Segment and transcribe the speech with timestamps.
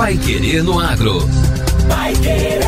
[0.00, 1.18] Pai Querer no Agro.
[1.86, 2.60] Pai Querer.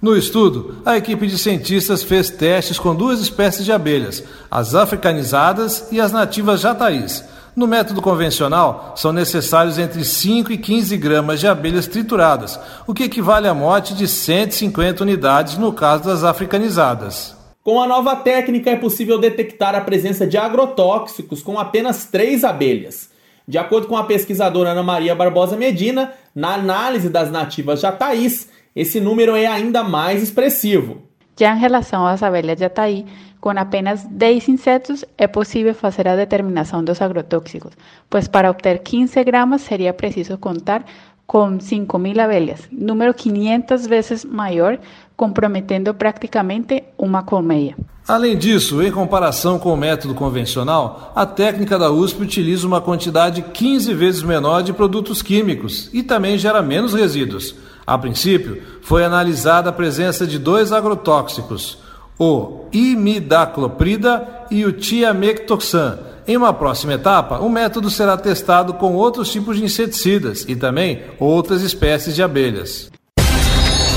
[0.02, 5.90] No estudo, a equipe de cientistas fez testes com duas espécies de abelhas, as africanizadas
[5.92, 7.22] e as nativas jataís.
[7.54, 13.04] No método convencional, são necessários entre 5 e 15 gramas de abelhas trituradas, o que
[13.04, 17.36] equivale à morte de 150 unidades no caso das africanizadas.
[17.62, 23.10] Com a nova técnica, é possível detectar a presença de agrotóxicos com apenas três abelhas.
[23.46, 29.00] De acordo com a pesquisadora Ana Maria Barbosa Medina, na análise das nativas jataís, esse
[29.00, 31.02] número é ainda mais expressivo.
[31.40, 33.06] Já em relação às abelhas de Ataí,
[33.40, 37.74] com apenas 10 insetos é possível fazer a determinação dos agrotóxicos,
[38.10, 40.84] pois para obter 15 gramas seria preciso contar
[41.26, 44.80] com 5.000 abelhas, número 500 vezes maior,
[45.16, 47.76] comprometendo praticamente uma colmeia.
[48.10, 53.44] Além disso, em comparação com o método convencional, a técnica da USP utiliza uma quantidade
[53.44, 57.54] 15 vezes menor de produtos químicos e também gera menos resíduos.
[57.86, 61.78] A princípio, foi analisada a presença de dois agrotóxicos,
[62.18, 66.00] o imidacloprida e o tiamectoxan.
[66.28, 71.04] Em uma próxima etapa, o método será testado com outros tipos de inseticidas e também
[71.20, 72.90] outras espécies de abelhas.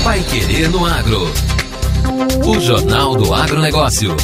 [0.03, 1.52] Vai querer no agro.
[2.45, 4.15] O Jornal do Agronegócio.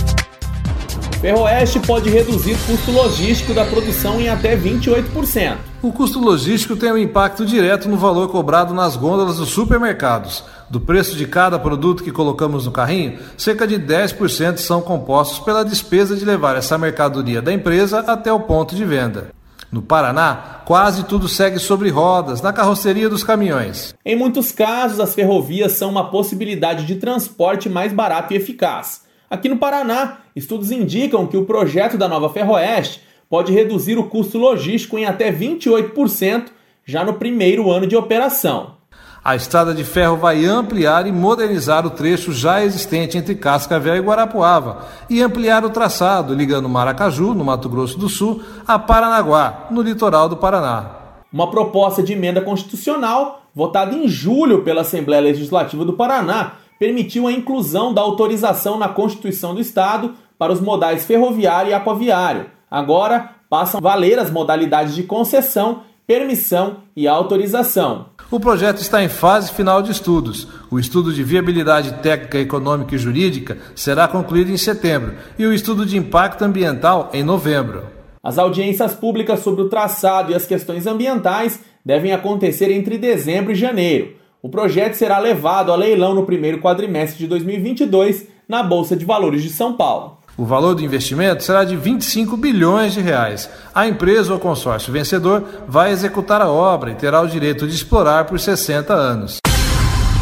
[1.20, 5.58] Ferroeste pode reduzir o custo logístico da produção em até 28%.
[5.82, 10.44] O custo logístico tem um impacto direto no valor cobrado nas gôndolas dos supermercados.
[10.70, 15.66] Do preço de cada produto que colocamos no carrinho, cerca de 10% são compostos pela
[15.66, 19.32] despesa de levar essa mercadoria da empresa até o ponto de venda.
[19.72, 23.94] No Paraná, quase tudo segue sobre rodas, na carroceria dos caminhões.
[24.04, 29.04] Em muitos casos, as ferrovias são uma possibilidade de transporte mais barato e eficaz.
[29.30, 34.40] Aqui no Paraná, estudos indicam que o projeto da nova Ferroeste pode reduzir o custo
[34.40, 36.46] logístico em até 28%
[36.84, 38.79] já no primeiro ano de operação.
[39.24, 44.00] A estrada de ferro vai ampliar e modernizar o trecho já existente entre Cascavel e
[44.00, 49.82] Guarapuava e ampliar o traçado ligando Maracaju, no Mato Grosso do Sul, a Paranaguá, no
[49.82, 50.92] litoral do Paraná.
[51.34, 57.32] Uma proposta de emenda constitucional, votada em julho pela Assembleia Legislativa do Paraná, permitiu a
[57.32, 62.46] inclusão da autorização na Constituição do Estado para os modais ferroviário e aquaviário.
[62.72, 68.06] Agora passam a valer as modalidades de concessão, permissão e autorização.
[68.32, 70.48] O projeto está em fase final de estudos.
[70.70, 75.84] O estudo de viabilidade técnica, econômica e jurídica será concluído em setembro e o estudo
[75.84, 77.88] de impacto ambiental em novembro.
[78.22, 83.56] As audiências públicas sobre o traçado e as questões ambientais devem acontecer entre dezembro e
[83.56, 84.14] janeiro.
[84.44, 89.42] O projeto será levado a leilão no primeiro quadrimestre de 2022 na Bolsa de Valores
[89.42, 90.19] de São Paulo.
[90.40, 93.50] O valor do investimento será de 25 bilhões de reais.
[93.76, 98.24] A empresa ou consórcio vencedor vai executar a obra e terá o direito de explorar
[98.24, 99.40] por 60 anos.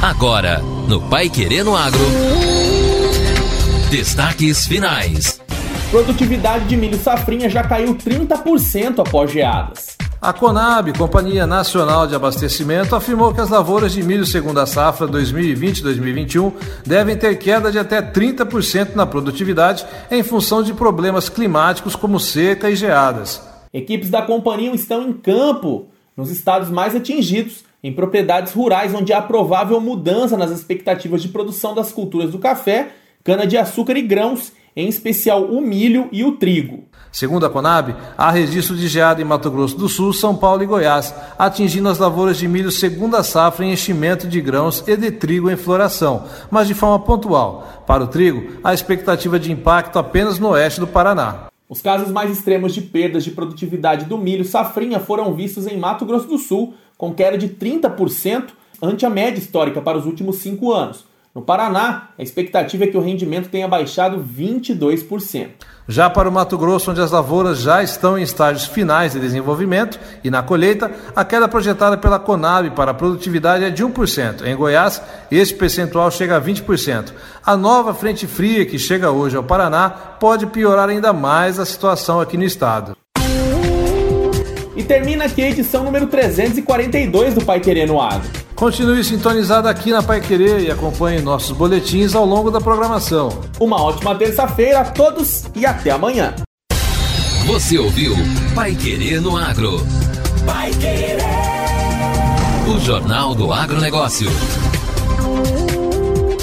[0.01, 0.57] Agora,
[0.88, 2.00] no Pai Querendo Agro.
[3.91, 5.39] Destaques finais.
[5.91, 9.96] Produtividade de milho safrinha já caiu 30% após geadas.
[10.19, 15.07] A Conab, Companhia Nacional de Abastecimento, afirmou que as lavouras de milho segundo a safra
[15.07, 16.53] 2020-2021
[16.83, 22.67] devem ter queda de até 30% na produtividade em função de problemas climáticos como seca
[22.67, 23.47] e geadas.
[23.71, 25.85] Equipes da companhia estão em campo
[26.15, 31.75] nos estados mais atingidos, em propriedades rurais onde há provável mudança nas expectativas de produção
[31.75, 32.89] das culturas do café,
[33.23, 36.83] cana-de-açúcar e grãos em especial o milho e o trigo.
[37.12, 40.68] Segundo a Conab, há registro de geada em Mato Grosso do Sul, São Paulo e
[40.68, 45.50] Goiás, atingindo as lavouras de milho segunda safra em enchimento de grãos e de trigo
[45.50, 47.83] em floração, mas de forma pontual.
[47.88, 51.47] Para o trigo, há expectativa de impacto apenas no oeste do Paraná.
[51.68, 56.06] Os casos mais extremos de perdas de produtividade do milho safrinha foram vistos em Mato
[56.06, 60.71] Grosso do Sul, com queda de 30% ante a média histórica para os últimos cinco
[60.71, 61.03] anos.
[61.38, 65.50] No Paraná, a expectativa é que o rendimento tenha baixado 22%.
[65.88, 70.00] Já para o Mato Grosso, onde as lavouras já estão em estágios finais de desenvolvimento
[70.24, 74.48] e na colheita, a queda projetada pela Conab para a produtividade é de 1%.
[74.48, 75.00] Em Goiás,
[75.30, 77.13] esse percentual chega a 20%.
[77.45, 82.19] A nova frente fria que chega hoje ao Paraná pode piorar ainda mais a situação
[82.19, 82.96] aqui no estado.
[84.77, 88.29] E termina aqui a edição número 342 do Pai Querendo Agro.
[88.53, 93.29] Continue sintonizado aqui na Pai Querer e acompanhe nossos boletins ao longo da programação.
[93.59, 96.35] Uma ótima terça-feira a todos e até amanhã.
[97.47, 98.13] Você ouviu
[98.53, 99.83] Pai Querer no Agro.
[100.45, 101.18] Pai Querer.
[102.68, 104.29] O Jornal do Agronegócio.